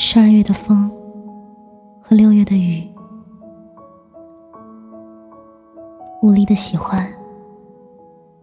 [0.00, 0.88] 十二月的风
[2.00, 2.88] 和六月的雨，
[6.22, 7.04] 无力的喜欢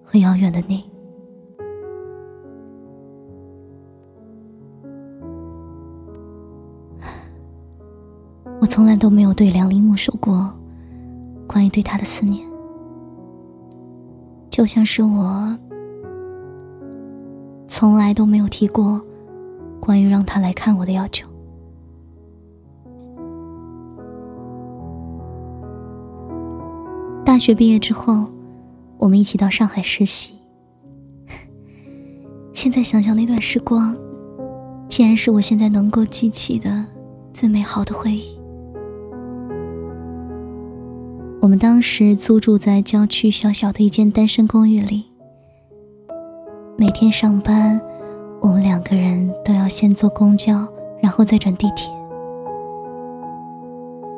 [0.04, 0.84] 和遥远的你。
[8.60, 10.54] 我从来都没有对梁林木说过
[11.48, 12.46] 关于对他的思念，
[14.50, 15.58] 就像是我
[17.66, 19.02] 从来都没有提过
[19.80, 21.26] 关于让他来看我的要求。
[27.36, 28.30] 大学毕业之后，
[28.98, 30.36] 我们一起到上海实习。
[32.56, 33.94] 现在想想那段时光，
[34.88, 36.86] 竟然是我现在能够记起的
[37.34, 38.40] 最美好的回忆。
[41.42, 45.04] 我们当时租住在郊区小小的一间单身公寓里，
[46.78, 47.82] 每天上班，
[48.40, 50.66] 我们两个人都要先坐公交，
[51.02, 51.94] 然后再转地铁，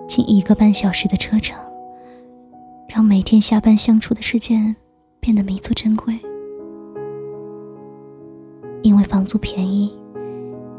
[0.08, 1.58] 近一个半小时的车程，
[2.98, 4.76] 让每天下班相处的时间
[5.20, 6.20] 变得弥足珍贵。
[8.82, 9.96] 因为房租便宜，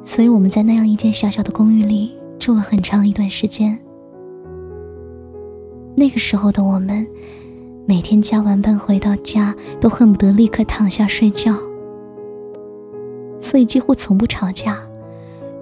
[0.02, 3.78] 所以我们在那样一间小小的公寓里住了很长一段时间。
[5.94, 7.06] 那个时候的我们，
[7.86, 11.54] 每天加完班回到家，都恨不得立刻躺下睡觉，
[13.38, 14.76] 所以几乎从不吵架，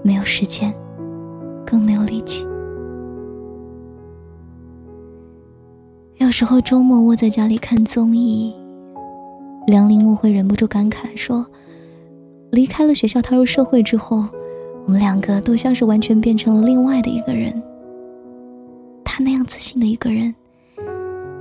[0.00, 0.74] 没有时间，
[1.66, 2.46] 更没有力气。
[6.18, 8.54] 有时候周末窝在家里看综艺，
[9.66, 11.46] 梁林木会忍不住感慨说
[12.52, 14.24] ：“离开了学校，踏入社会之后，
[14.86, 17.62] 我们两个都像是完全变成了另外的一个人。”
[19.04, 20.34] 他那样自信的一个人，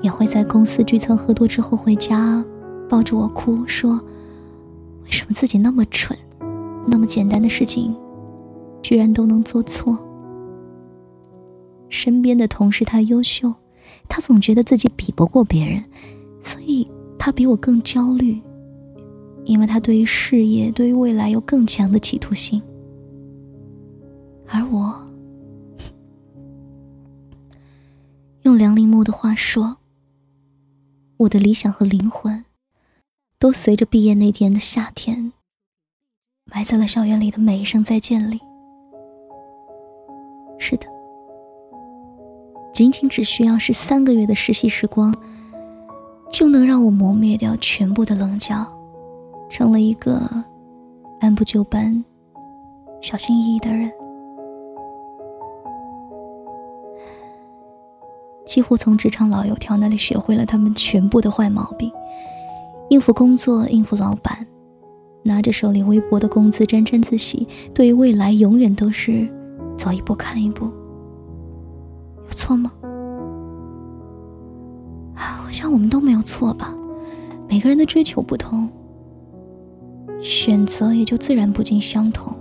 [0.01, 2.43] 也会在公司聚餐喝多之后回家，
[2.89, 3.93] 抱着我哭，说
[5.05, 6.19] ：“为什么自己那么蠢，
[6.85, 7.95] 那么简单的事情，
[8.81, 9.97] 居然都能做错？”
[11.87, 13.53] 身边的同事他优秀，
[14.07, 15.83] 他总觉得自己比不过别人，
[16.41, 18.41] 所以他比我更焦虑，
[19.43, 22.61] 因为他对于事业、对于未来有更强的企图心，
[24.47, 25.01] 而我。
[28.43, 29.77] 用梁林木的话说，
[31.17, 32.45] 我的理想和灵魂，
[33.39, 35.33] 都随着毕业那天的夏天，
[36.45, 38.39] 埋在了校园里的每一声再见里。
[42.75, 45.15] 仅仅只需要是三个月的实习时光，
[46.29, 48.67] 就能让我磨灭掉全部的棱角，
[49.49, 50.19] 成了一个
[51.21, 52.03] 按部就班、
[53.01, 53.89] 小心翼翼的人。
[58.45, 61.89] 几乎从职场老油条那里学会了他们全部的坏毛病：
[62.89, 64.45] 应付工作，应付老板，
[65.23, 69.25] 拿着手里微薄的工资沾沾自喜，对于未来永远都是
[69.77, 70.69] 走一步看一步。
[72.27, 72.71] 有错吗？
[75.15, 76.73] 啊，我想我们都没有错吧。
[77.47, 78.69] 每个人的追求不同，
[80.19, 82.35] 选择也就自然不尽相同。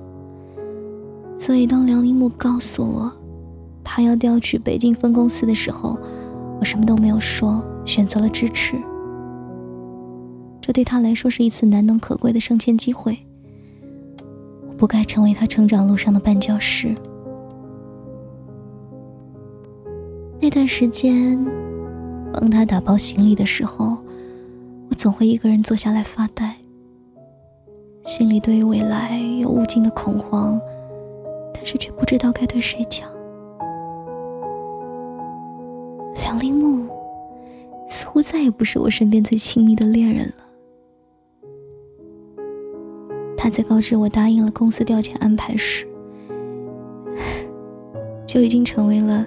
[1.37, 3.12] 所以，当梁林木告诉我。
[3.87, 5.99] 他要调去北京分公司的时候，
[6.59, 8.77] 我什么都没有说，选择了支持。
[10.61, 13.19] 这对他来说是一次难能可贵的升迁机会。
[14.66, 16.97] 我不该成为他成长路上的绊脚石。
[20.54, 21.37] 段时间，
[22.32, 23.98] 帮他打包行李的时候，
[24.88, 26.54] 我总会一个人坐下来发呆，
[28.04, 30.60] 心里对于未来有无尽的恐慌，
[31.53, 33.09] 但是却不知道该对谁讲。
[36.22, 36.88] 梁林木
[37.88, 40.34] 似乎再也不是我身边最亲密的恋人了。
[43.36, 45.84] 他在告知我答应了公司调遣安排时，
[48.24, 49.27] 就已经成为了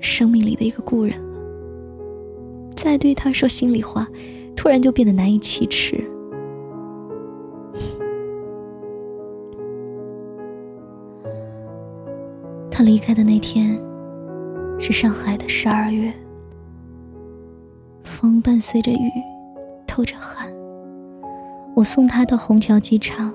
[0.00, 1.40] 生命里的一个故人了。
[2.74, 4.06] 再对他说心里话，
[4.54, 6.02] 突然就变得难以启齿。
[12.70, 13.80] 他离开的那天。
[14.78, 16.12] 是上海的十二月，
[18.04, 19.10] 风伴随着雨，
[19.86, 20.54] 透着寒。
[21.74, 23.32] 我送他到虹桥机场，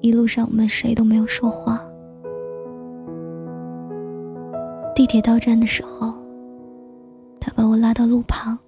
[0.00, 1.86] 一路上我们谁都没有说话。
[5.00, 6.12] 地铁到站的时候，
[7.40, 8.58] 他把我拉到路旁，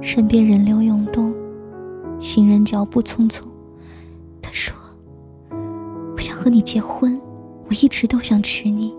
[0.00, 1.34] 身边人流涌动，
[2.20, 3.42] 行人脚步匆匆。
[4.40, 4.72] 他说
[6.14, 7.20] ：“我想和你结婚，
[7.68, 8.94] 我一直都想娶你。”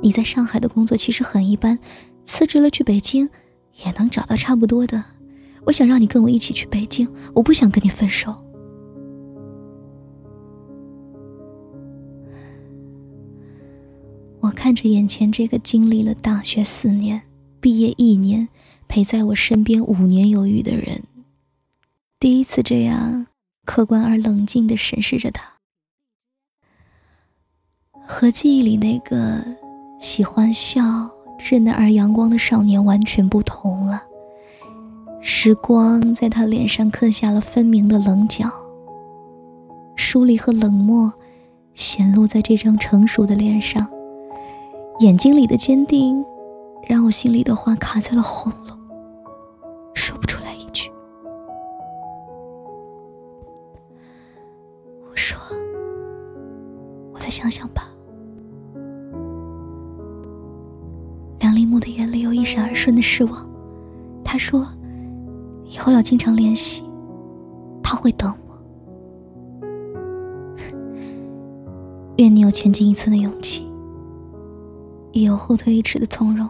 [0.00, 1.76] 你在上海的工作其实很一般，
[2.24, 3.28] 辞职了去北京，
[3.84, 5.02] 也能找到差不多的。
[5.64, 8.32] 我想让你跟我一起去北京，我不想跟你分手。
[14.56, 17.22] 看着眼前这个经历了大学四年、
[17.60, 18.48] 毕业一年、
[18.88, 21.04] 陪在我身边五年有余的人，
[22.18, 23.26] 第一次这样
[23.64, 25.52] 客观而冷静地审视着他，
[28.02, 29.44] 和记忆里那个
[30.00, 30.82] 喜欢笑、
[31.38, 34.02] 稚嫩而阳光的少年完全不同了。
[35.20, 38.50] 时光在他脸上刻下了分明的棱角，
[39.96, 41.12] 疏离和冷漠
[41.74, 43.88] 显露在这张成熟的脸上。
[45.00, 46.24] 眼睛里的坚定，
[46.88, 48.78] 让我心里的话卡在了喉咙，
[49.92, 50.90] 说不出来一句。
[55.06, 55.38] 我说
[57.12, 57.90] ：“我再想想吧。”
[61.40, 63.46] 梁立木的眼里有一闪而瞬的失望，
[64.24, 64.66] 他说
[65.68, 66.82] ：“以后要经常联系，
[67.82, 68.56] 他会等我。
[72.16, 73.64] 愿你有前进一寸的勇气。”
[75.12, 76.48] 也有后退一尺的从容。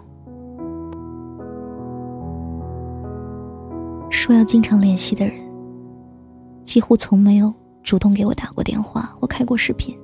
[4.10, 5.34] 说要经常联系的人，
[6.64, 9.96] 几乎从没有主动给我打过电话或开过视频。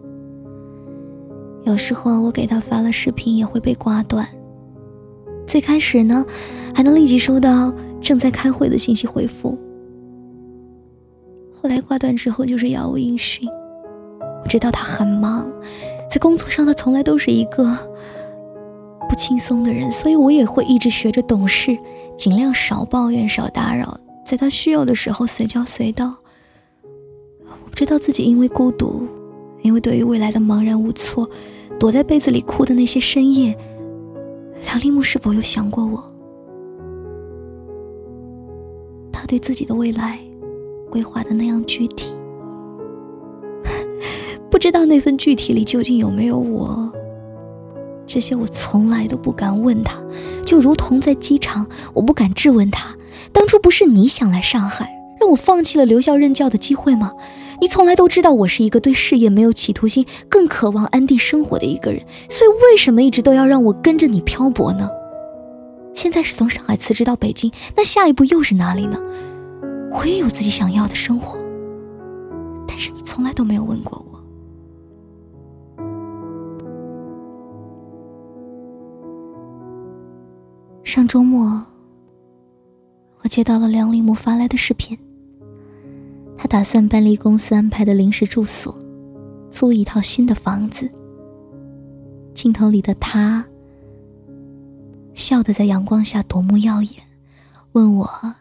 [1.64, 4.26] 有时候我给他发了视频，也会被挂断。
[5.46, 6.24] 最开始呢，
[6.74, 9.58] 还能立即收到正在开会的信息回复。
[11.52, 13.48] 后来挂断之后，就是杳无音讯。
[14.42, 15.50] 我知道他很忙，
[16.10, 17.64] 在工作上他从来都是一个。
[19.12, 21.76] 不轻松的人，所以我也会一直学着懂事，
[22.16, 26.16] 尽量少抱怨、少打扰，在他需要的时候随叫随到。
[27.44, 29.06] 我不知道自己因为孤独，
[29.60, 31.28] 因为对于未来的茫然无措，
[31.78, 33.54] 躲在被子里哭的那些深夜，
[34.64, 36.02] 梁立木是否有想过我？
[39.12, 40.18] 他对自己的未来
[40.90, 42.16] 规划的那样具体，
[44.50, 46.90] 不知道那份具体里究竟有没有我？
[48.12, 49.98] 这些我从来都不敢问他，
[50.44, 52.94] 就如同在机场，我不敢质问他：
[53.32, 57.10] 当初不是你想来上海，让我放弃了留校任教的机会吗？
[57.62, 64.90] 你从来都知道我是一个对事业没有企图心，更渴望安定生活的一个人，所以为什么一直都要让我跟着你漂泊呢？
[65.94, 68.98] 现在是从上海辞职到北京，那下一步又是哪里呢？
[69.90, 71.38] 我也有自己想要的生活，
[72.68, 74.11] 但是你从来都没有问过我。
[80.94, 81.64] 上周末，
[83.22, 84.98] 我接到了梁立木发来的视频。
[86.36, 88.78] 他打算搬离公司安排的临时住所，
[89.50, 90.90] 租一套新的房子。
[92.34, 93.46] 镜头里的他，
[95.14, 97.02] 笑得在阳光下夺目耀眼，
[97.72, 98.34] 问我：“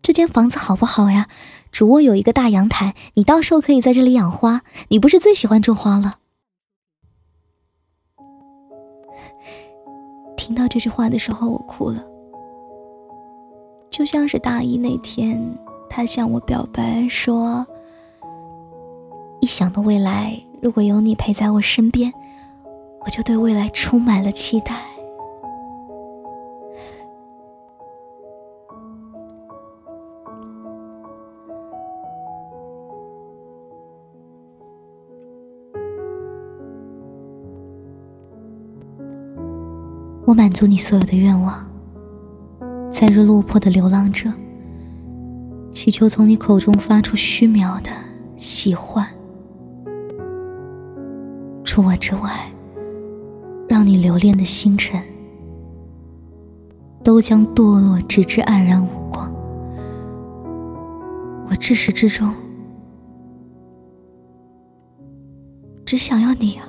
[0.00, 1.28] 这间房子好不好呀？
[1.70, 4.62] 主卧有一个大阳台，你到时候可以在这里养花。
[4.88, 6.20] 你不是最喜欢种花了？”
[10.46, 12.04] 听到这句话的时候，我哭了，
[13.90, 15.58] 就像是大一那天，
[15.90, 17.66] 他向我表白说
[19.42, 22.12] ：“一想到未来，如果有你陪在我身边，
[23.04, 24.76] 我就对未来充满了期待。”
[40.36, 41.66] 满足你所有的愿望，
[42.92, 44.30] 在日落魄的流浪者，
[45.70, 47.88] 祈求从你口中发出虚渺的
[48.36, 49.08] 喜欢。
[51.64, 52.30] 除我之外，
[53.66, 55.02] 让你留恋的星辰，
[57.02, 59.34] 都将堕落，直至黯然无光。
[61.48, 62.30] 我至始至终，
[65.86, 66.68] 只想要你啊！